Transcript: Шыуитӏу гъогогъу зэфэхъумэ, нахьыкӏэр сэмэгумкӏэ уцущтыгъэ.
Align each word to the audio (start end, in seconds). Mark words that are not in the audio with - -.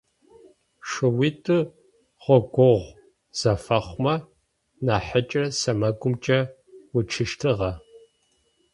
Шыуитӏу 0.89 1.59
гъогогъу 2.23 2.77
зэфэхъумэ, 3.39 4.15
нахьыкӏэр 4.85 5.45
сэмэгумкӏэ 5.59 6.39
уцущтыгъэ. 6.95 7.71